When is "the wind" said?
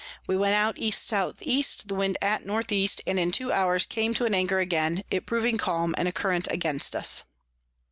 1.85-2.17